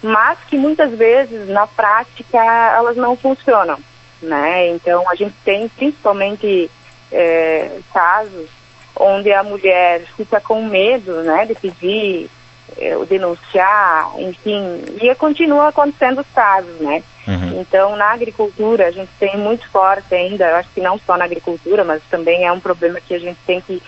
mas 0.00 0.38
que 0.48 0.56
muitas 0.56 0.92
vezes 0.92 1.48
na 1.48 1.66
prática 1.66 2.38
elas 2.76 2.96
não 2.96 3.16
funcionam 3.16 3.80
né? 4.22 4.68
Então 4.68 5.08
a 5.08 5.14
gente 5.14 5.34
tem 5.44 5.68
principalmente 5.68 6.70
é, 7.10 7.78
casos 7.92 8.48
onde 8.96 9.32
a 9.32 9.42
mulher 9.42 10.02
fica 10.16 10.40
com 10.40 10.64
medo, 10.64 11.22
né, 11.22 11.46
de 11.46 11.54
pedir, 11.54 12.30
é, 12.76 12.96
denunciar, 13.06 14.12
enfim, 14.18 14.84
e 15.00 15.14
continua 15.14 15.68
acontecendo 15.68 16.20
os 16.20 16.26
casos, 16.34 16.78
né? 16.80 17.02
Uhum. 17.26 17.60
Então 17.60 17.96
na 17.96 18.12
agricultura 18.12 18.86
a 18.86 18.90
gente 18.90 19.10
tem 19.18 19.36
muito 19.36 19.68
forte 19.70 20.14
ainda, 20.14 20.48
eu 20.48 20.56
acho 20.56 20.68
que 20.70 20.80
não 20.80 20.98
só 20.98 21.16
na 21.16 21.24
agricultura, 21.24 21.84
mas 21.84 22.02
também 22.10 22.44
é 22.44 22.52
um 22.52 22.60
problema 22.60 23.00
que 23.00 23.14
a 23.14 23.18
gente 23.18 23.38
tem 23.46 23.60
que 23.60 23.82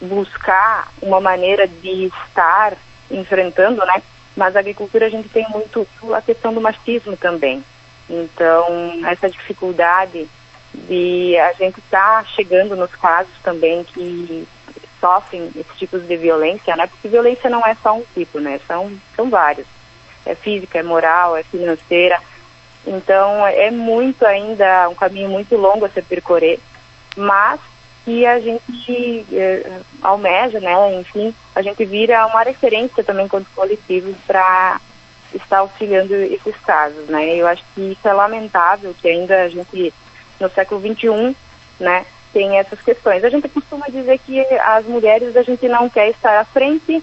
buscar 0.00 0.88
uma 1.02 1.20
maneira 1.20 1.66
de 1.66 2.06
estar 2.26 2.76
enfrentando, 3.10 3.84
né? 3.84 4.02
Mas 4.36 4.54
a 4.54 4.60
agricultura 4.60 5.06
a 5.06 5.10
gente 5.10 5.28
tem 5.28 5.46
muito 5.48 5.86
a 6.14 6.22
questão 6.22 6.54
do 6.54 6.60
machismo 6.60 7.16
também. 7.16 7.62
Então, 8.08 9.06
essa 9.06 9.28
dificuldade 9.28 10.28
de 10.72 11.36
a 11.38 11.52
gente 11.52 11.78
estar 11.78 12.22
tá 12.22 12.24
chegando 12.24 12.76
nos 12.76 12.90
casos 12.92 13.32
também 13.42 13.84
que 13.84 14.46
sofrem 15.00 15.50
esses 15.54 15.78
tipos 15.78 16.06
de 16.06 16.16
violência, 16.16 16.74
né? 16.76 16.86
Porque 16.86 17.08
violência 17.08 17.48
não 17.48 17.64
é 17.66 17.74
só 17.82 17.96
um 17.96 18.04
tipo, 18.14 18.40
né? 18.40 18.60
São, 18.66 18.92
são 19.14 19.30
vários. 19.30 19.66
É 20.26 20.34
física, 20.34 20.78
é 20.78 20.82
moral, 20.82 21.36
é 21.36 21.42
financeira. 21.42 22.20
Então, 22.86 23.46
é 23.46 23.70
muito 23.70 24.24
ainda, 24.24 24.88
um 24.88 24.94
caminho 24.94 25.28
muito 25.28 25.56
longo 25.56 25.84
a 25.84 25.88
se 25.88 26.00
percorrer, 26.02 26.58
mas 27.16 27.60
que 28.04 28.24
a 28.24 28.40
gente 28.40 29.26
eh, 29.32 29.80
almeja, 30.00 30.60
né? 30.60 30.94
Enfim, 30.94 31.34
a 31.54 31.60
gente 31.60 31.84
vira 31.84 32.26
uma 32.26 32.42
referência 32.42 33.04
também 33.04 33.28
quanto 33.28 33.50
coletivo 33.54 34.14
para 34.26 34.80
está 35.34 35.58
auxiliando 35.58 36.14
esses 36.14 36.56
casos, 36.64 37.06
né? 37.08 37.34
Eu 37.34 37.46
acho 37.46 37.62
que 37.74 37.92
isso 37.92 38.08
é 38.08 38.12
lamentável 38.12 38.94
que 39.00 39.08
ainda 39.08 39.42
a 39.42 39.48
gente 39.48 39.92
no 40.40 40.48
século 40.50 40.80
21, 40.80 41.34
né, 41.80 42.06
tem 42.32 42.58
essas 42.58 42.80
questões. 42.80 43.24
A 43.24 43.30
gente 43.30 43.48
costuma 43.48 43.86
dizer 43.88 44.18
que 44.18 44.40
as 44.40 44.84
mulheres 44.86 45.36
a 45.36 45.42
gente 45.42 45.68
não 45.68 45.88
quer 45.88 46.10
estar 46.10 46.38
à 46.38 46.44
frente 46.44 47.02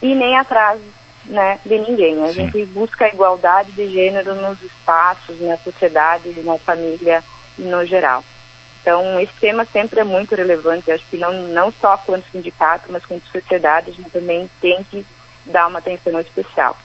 e 0.00 0.14
nem 0.14 0.36
atrás, 0.36 0.80
né, 1.24 1.58
de 1.64 1.78
ninguém. 1.78 2.22
A 2.24 2.28
Sim. 2.28 2.34
gente 2.34 2.64
busca 2.66 3.06
a 3.06 3.08
igualdade 3.08 3.72
de 3.72 3.88
gênero 3.88 4.34
nos 4.34 4.62
espaços, 4.62 5.40
na 5.40 5.56
sociedade, 5.58 6.40
na 6.42 6.58
família 6.58 7.22
no 7.58 7.84
geral. 7.84 8.24
Então, 8.80 9.18
esse 9.18 9.32
tema 9.40 9.64
sempre 9.64 10.00
é 10.00 10.04
muito 10.04 10.34
relevante. 10.34 10.90
acho 10.90 11.04
que 11.06 11.16
não, 11.16 11.32
não 11.48 11.72
só 11.72 11.96
quanto 11.96 12.30
sindicato, 12.30 12.92
mas 12.92 13.04
quanto 13.06 13.26
sociedade, 13.28 13.90
a 13.90 13.94
gente 13.94 14.10
também 14.10 14.48
tem 14.60 14.84
que 14.84 15.06
dar 15.46 15.68
uma 15.68 15.78
atenção 15.78 16.20
especial 16.20 16.76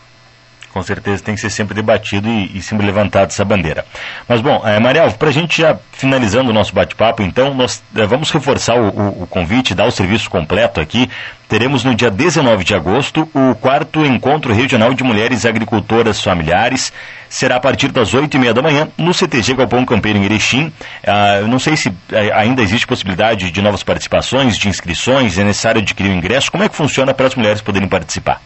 com 0.74 0.84
certeza 0.84 1.24
tem 1.24 1.36
que 1.36 1.42
ser 1.42 1.50
sempre 1.50 1.74
debatido 1.74 2.30
e, 2.30 2.58
e 2.58 2.62
sempre 2.62 2.86
levantado 2.86 3.30
essa 3.30 3.44
bandeira. 3.44 3.86
Mas 4.28 4.42
bom, 4.42 4.62
é, 4.66 4.80
Mariel, 4.80 5.12
para 5.14 5.30
a 5.30 5.32
gente 5.32 5.62
já 5.62 5.78
finalizando 5.92 6.50
o 6.50 6.54
nosso 6.54 6.74
bate-papo, 6.74 7.22
então 7.22 7.54
nós 7.54 7.84
é, 7.96 8.06
vamos 8.06 8.32
reforçar 8.32 8.76
o, 8.76 8.90
o, 8.90 9.24
o, 9.24 9.28
convite, 9.28 9.76
dar 9.76 9.86
o 9.86 9.92
serviço 9.92 10.30
completo 10.30 10.80
aqui. 10.80 11.10
Teremos 11.48 11.84
no 11.84 11.96
dia 11.96 12.12
19 12.12 12.64
de 12.64 12.76
agosto 12.76 13.28
o 13.34 13.56
quarto 13.56 14.06
encontro 14.06 14.54
regional 14.54 14.94
de 14.94 15.04
mulheres 15.04 15.46
agricultoras 15.46 16.22
familiares. 16.22 16.94
Será 17.28 17.56
a 17.56 17.60
partir 17.60 17.92
das 17.92 18.14
8 18.14 18.36
e 18.36 18.40
meia 18.40 18.54
da 18.54 18.62
manhã 18.62 18.88
no 18.98 19.14
CTG 19.14 19.56
Galpão 19.56 19.84
Campeiro 19.84 20.20
em 20.20 20.26
Erechim. 20.26 20.72
Ah, 21.06 21.42
não 21.48 21.58
sei 21.58 21.76
se 21.76 21.92
é, 22.12 22.32
ainda 22.34 22.62
existe 22.62 22.86
possibilidade 22.86 23.52
de 23.52 23.62
novas 23.62 23.82
participações, 23.82 24.58
de 24.58 24.70
inscrições, 24.70 25.38
é 25.38 25.44
necessário 25.44 25.82
adquirir 25.82 26.12
o 26.12 26.16
ingresso. 26.16 26.52
Como 26.52 26.64
é 26.64 26.70
que 26.70 26.76
funciona 26.76 27.14
para 27.14 27.26
as 27.26 27.36
mulheres 27.36 27.62
poderem 27.62 27.88
participar? 27.88 28.40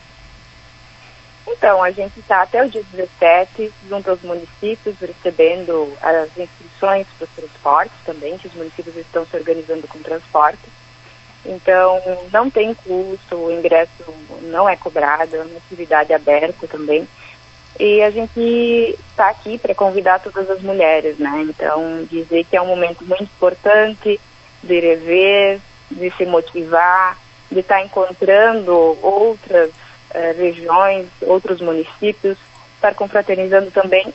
Então, 1.57 1.83
a 1.83 1.91
gente 1.91 2.19
está 2.19 2.41
até 2.41 2.63
o 2.63 2.69
dia 2.69 2.83
17 2.91 3.71
junto 3.87 4.09
aos 4.09 4.21
municípios, 4.21 4.95
recebendo 4.99 5.93
as 6.01 6.35
inscrições 6.37 7.07
para 7.17 7.25
os 7.25 7.29
transportes 7.31 7.97
também, 8.05 8.37
que 8.37 8.47
os 8.47 8.53
municípios 8.53 8.95
estão 8.97 9.25
se 9.25 9.35
organizando 9.37 9.87
com 9.87 9.99
transporte. 9.99 10.63
Então, 11.45 12.01
não 12.31 12.49
tem 12.49 12.73
custo, 12.73 13.35
o 13.35 13.51
ingresso 13.51 14.03
não 14.41 14.67
é 14.67 14.75
cobrado, 14.75 15.35
é 15.35 15.41
uma 15.41 15.57
atividade 15.57 16.13
aberta 16.13 16.67
também. 16.67 17.07
E 17.79 18.01
a 18.01 18.09
gente 18.09 18.97
está 19.09 19.29
aqui 19.29 19.57
para 19.57 19.75
convidar 19.75 20.19
todas 20.19 20.49
as 20.49 20.61
mulheres, 20.61 21.17
né? 21.17 21.45
Então, 21.49 22.05
dizer 22.09 22.45
que 22.45 22.55
é 22.55 22.61
um 22.61 22.67
momento 22.67 23.03
muito 23.03 23.23
importante 23.23 24.19
de 24.61 24.79
rever, 24.79 25.59
de 25.89 26.09
se 26.11 26.25
motivar, 26.25 27.17
de 27.51 27.59
estar 27.59 27.75
tá 27.75 27.83
encontrando 27.83 28.73
outras 29.01 29.71
eh, 30.13 30.35
regiões, 30.37 31.07
outros 31.21 31.61
municípios, 31.61 32.37
estar 32.75 32.93
confraternizando 32.95 33.71
também 33.71 34.13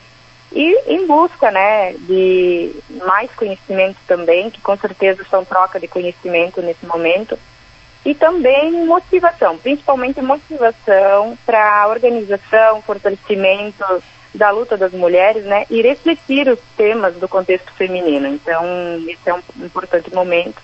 e 0.51 0.93
em 0.93 1.05
busca 1.05 1.51
né, 1.51 1.93
de 1.93 2.75
mais 3.05 3.31
conhecimento 3.35 3.97
também, 4.07 4.49
que 4.49 4.61
com 4.61 4.75
certeza 4.77 5.23
são 5.29 5.45
troca 5.45 5.79
de 5.79 5.87
conhecimento 5.87 6.61
nesse 6.61 6.85
momento, 6.85 7.37
e 8.03 8.15
também 8.15 8.85
motivação, 8.85 9.57
principalmente 9.57 10.21
motivação 10.21 11.37
para 11.45 11.83
a 11.83 11.87
organização, 11.87 12.81
fortalecimento 12.81 13.83
da 14.33 14.49
luta 14.51 14.77
das 14.77 14.91
mulheres, 14.93 15.43
né, 15.43 15.65
e 15.69 15.81
refletir 15.81 16.47
os 16.47 16.59
temas 16.77 17.15
do 17.15 17.27
contexto 17.27 17.71
feminino. 17.73 18.27
Então, 18.27 18.63
esse 19.07 19.29
é 19.29 19.33
um 19.33 19.41
importante 19.57 20.13
momento. 20.13 20.61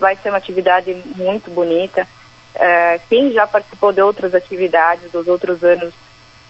Vai 0.00 0.16
ser 0.16 0.30
uma 0.30 0.38
atividade 0.38 0.94
muito 1.16 1.50
bonita. 1.50 2.08
É, 2.54 3.00
quem 3.08 3.32
já 3.32 3.46
participou 3.46 3.92
de 3.92 4.02
outras 4.02 4.34
atividades 4.34 5.10
dos 5.10 5.26
outros 5.26 5.62
anos 5.64 5.94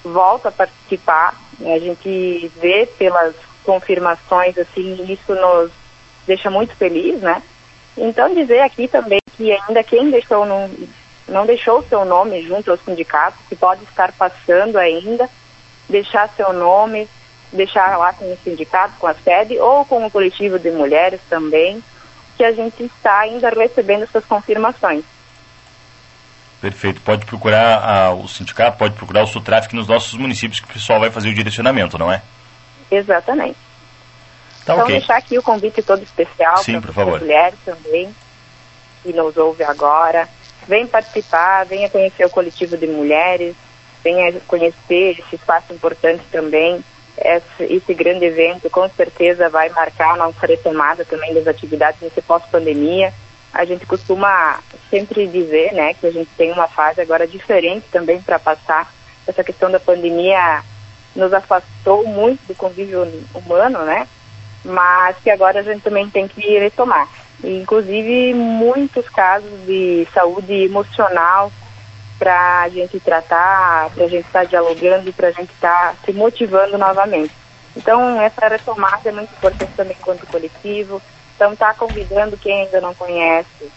volta 0.04 0.48
a 0.48 0.52
participar. 0.52 1.34
A 1.60 1.78
gente 1.78 2.50
vê 2.60 2.86
pelas 2.98 3.34
confirmações, 3.64 4.58
assim, 4.58 5.04
isso 5.08 5.34
nos 5.34 5.70
deixa 6.26 6.50
muito 6.50 6.74
feliz, 6.76 7.20
né? 7.20 7.42
Então 7.96 8.34
dizer 8.34 8.60
aqui 8.60 8.88
também 8.88 9.20
que 9.36 9.52
ainda 9.52 9.82
quem 9.84 10.10
deixou 10.10 10.44
não, 10.46 10.70
não 11.28 11.46
deixou 11.46 11.82
seu 11.84 12.04
nome 12.04 12.42
junto 12.42 12.70
ao 12.70 12.78
sindicato, 12.78 13.36
que 13.48 13.54
pode 13.54 13.84
estar 13.84 14.12
passando 14.12 14.76
ainda, 14.76 15.28
deixar 15.88 16.28
seu 16.30 16.52
nome, 16.52 17.08
deixar 17.52 17.96
lá 17.98 18.12
com 18.12 18.32
o 18.32 18.38
sindicato, 18.42 18.94
com 18.98 19.06
a 19.06 19.14
sede, 19.14 19.58
ou 19.58 19.84
com 19.84 20.04
o 20.04 20.10
coletivo 20.10 20.58
de 20.58 20.70
mulheres 20.70 21.20
também, 21.28 21.82
que 22.36 22.44
a 22.44 22.52
gente 22.52 22.84
está 22.84 23.20
ainda 23.20 23.50
recebendo 23.50 24.04
essas 24.04 24.24
confirmações. 24.24 25.04
Perfeito. 26.62 27.00
Pode 27.00 27.26
procurar 27.26 27.82
a, 27.82 28.14
o 28.14 28.28
sindicato, 28.28 28.78
pode 28.78 28.94
procurar 28.94 29.24
o 29.24 29.26
Sutrafik 29.26 29.74
nos 29.74 29.88
nossos 29.88 30.14
municípios 30.14 30.60
que 30.60 30.70
o 30.70 30.72
pessoal 30.72 31.00
vai 31.00 31.10
fazer 31.10 31.28
o 31.28 31.34
direcionamento, 31.34 31.98
não 31.98 32.10
é? 32.10 32.22
Exatamente. 32.88 33.58
Tá, 34.64 34.74
então, 34.74 34.84
okay. 34.84 34.98
deixar 34.98 35.16
aqui 35.16 35.36
o 35.36 35.42
convite 35.42 35.82
todo 35.82 36.04
especial 36.04 36.62
para 36.64 37.02
as 37.02 37.20
mulheres 37.20 37.58
também, 37.64 38.14
que 39.02 39.12
nos 39.12 39.36
ouve 39.36 39.64
agora. 39.64 40.28
Vem 40.68 40.86
participar, 40.86 41.66
venha 41.66 41.90
conhecer 41.90 42.24
o 42.24 42.30
coletivo 42.30 42.76
de 42.76 42.86
mulheres, 42.86 43.56
venha 44.04 44.32
conhecer 44.46 45.18
esse 45.18 45.34
espaço 45.34 45.72
importante 45.74 46.22
também. 46.30 46.84
Esse, 47.18 47.74
esse 47.74 47.92
grande 47.92 48.24
evento 48.24 48.70
com 48.70 48.88
certeza 48.88 49.48
vai 49.48 49.68
marcar 49.70 50.14
a 50.14 50.16
nossa 50.16 50.46
retomada 50.46 51.04
também 51.04 51.34
das 51.34 51.48
atividades 51.48 52.00
nesse 52.00 52.22
pós-pandemia 52.22 53.12
a 53.52 53.64
gente 53.64 53.84
costuma 53.86 54.60
sempre 54.88 55.26
dizer, 55.26 55.72
né, 55.72 55.94
que 55.94 56.06
a 56.06 56.10
gente 56.10 56.30
tem 56.36 56.50
uma 56.52 56.68
fase 56.68 57.00
agora 57.00 57.26
diferente 57.26 57.86
também 57.90 58.20
para 58.20 58.38
passar. 58.38 58.92
Essa 59.26 59.44
questão 59.44 59.70
da 59.70 59.78
pandemia 59.78 60.62
nos 61.14 61.32
afastou 61.32 62.06
muito 62.06 62.40
do 62.48 62.54
convívio 62.54 63.06
humano, 63.34 63.84
né? 63.84 64.08
Mas 64.64 65.16
que 65.22 65.30
agora 65.30 65.60
a 65.60 65.62
gente 65.62 65.82
também 65.82 66.08
tem 66.08 66.26
que 66.26 66.40
retomar. 66.58 67.08
E, 67.44 67.60
inclusive 67.60 68.32
muitos 68.34 69.08
casos 69.08 69.50
de 69.66 70.06
saúde 70.14 70.64
emocional 70.64 71.52
para 72.18 72.62
a 72.62 72.68
gente 72.68 73.00
tratar, 73.00 73.90
para 73.90 74.04
a 74.04 74.08
gente 74.08 74.26
estar 74.26 74.40
tá 74.40 74.44
dialogando 74.44 75.12
para 75.12 75.28
a 75.28 75.32
gente 75.32 75.52
estar 75.52 75.90
tá 75.90 75.94
se 76.04 76.12
motivando 76.12 76.78
novamente. 76.78 77.34
Então, 77.76 78.20
essa 78.20 78.48
retomada 78.48 79.08
é 79.08 79.12
muito 79.12 79.32
importante 79.32 79.72
também 79.76 79.96
quanto 80.00 80.26
coletivo. 80.26 81.02
Então, 81.42 81.54
está 81.54 81.74
convidando 81.74 82.36
quem 82.36 82.62
ainda 82.62 82.80
não 82.80 82.94
conhece 82.94 83.68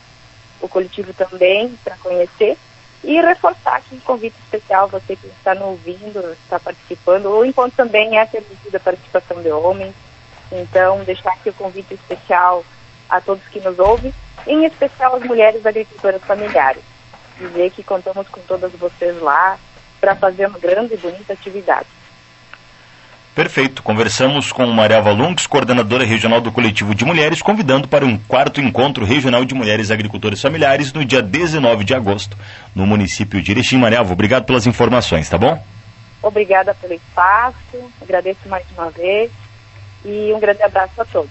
o 0.62 0.70
coletivo 0.70 1.12
também 1.16 1.76
para 1.84 1.98
conhecer 1.98 2.56
e 3.04 3.20
reforçar 3.20 3.78
aqui 3.78 3.96
um 3.96 4.00
convite 4.02 4.36
especial, 4.44 4.88
você 4.88 5.16
que 5.16 5.26
está 5.26 5.56
nos 5.56 5.64
ouvindo, 5.64 6.20
está 6.44 6.60
participando, 6.60 7.26
o 7.26 7.44
encontro 7.44 7.76
também 7.76 8.20
é 8.20 8.26
permitida 8.28 8.78
a 8.78 8.80
participação 8.80 9.42
de 9.42 9.50
homens, 9.50 9.96
então 10.52 11.04
deixar 11.06 11.32
aqui 11.32 11.50
o 11.50 11.54
convite 11.54 11.96
especial 11.96 12.64
a 13.10 13.20
todos 13.20 13.48
que 13.48 13.60
nos 13.60 13.80
ouvem, 13.80 14.14
em 14.46 14.64
especial 14.66 15.16
as 15.16 15.24
mulheres 15.24 15.66
agricultoras 15.66 16.22
familiares. 16.22 16.84
Dizer 17.40 17.72
que 17.72 17.82
contamos 17.82 18.28
com 18.28 18.42
todas 18.42 18.72
vocês 18.74 19.20
lá 19.20 19.58
para 20.00 20.16
fazer 20.16 20.46
uma 20.46 20.60
grande 20.60 20.94
e 20.94 20.98
bonita 20.98 21.34
atividade. 21.34 21.88
Perfeito. 23.36 23.84
Conversamos 23.84 24.54
com 24.54 24.66
Maria 24.68 25.02
Valunks, 25.02 25.46
coordenadora 25.46 26.06
regional 26.06 26.40
do 26.40 26.54
Coletivo 26.54 26.96
de 26.96 27.04
Mulheres, 27.04 27.42
convidando 27.42 27.86
para 27.86 28.06
um 28.06 28.18
quarto 28.18 28.62
encontro 28.62 29.04
regional 29.04 29.44
de 29.44 29.54
mulheres 29.54 29.92
agricultoras 29.92 30.42
familiares 30.42 30.94
no 30.94 31.04
dia 31.04 31.22
19 31.22 31.84
de 31.84 31.94
agosto, 31.94 32.38
no 32.74 32.88
município 32.88 33.42
de 33.42 33.52
Erechim. 33.52 33.78
Maria, 33.78 34.02
obrigado 34.02 34.46
pelas 34.46 34.66
informações, 34.66 35.28
tá 35.28 35.38
bom? 35.38 35.62
Obrigada 36.24 36.74
pelo 36.76 36.94
espaço, 36.94 37.92
agradeço 38.02 38.48
mais 38.48 38.66
uma 38.72 38.90
vez 38.90 39.30
e 40.06 40.32
um 40.34 40.40
grande 40.40 40.64
abraço 40.64 40.94
a 41.02 41.04
todos. 41.04 41.30